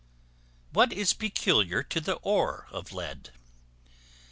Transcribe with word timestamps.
What 0.71 0.91
is 0.91 1.13
peculiar 1.13 1.83
to 1.83 2.01
the 2.01 2.13
ore 2.23 2.65
of 2.71 2.91
Lead? 2.91 3.29